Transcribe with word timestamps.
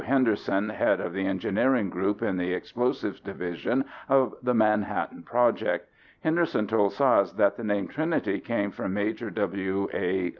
Henderson 0.03 0.67
head 0.69 0.99
of 0.99 1.13
the 1.13 1.27
Engineering 1.27 1.91
Group 1.91 2.23
in 2.23 2.35
the 2.37 2.53
Explosives 2.55 3.19
Division 3.19 3.85
of 4.09 4.33
the 4.41 4.55
Manhattan 4.55 5.21
Project. 5.21 5.91
Henderson 6.21 6.65
told 6.65 6.93
Szasz 6.93 7.35
that 7.37 7.55
the 7.55 7.63
name 7.63 7.87
Trinity 7.87 8.39
came 8.39 8.71
from 8.71 8.95
Major 8.95 9.29
W. 9.29 9.89
A. 9.93 10.29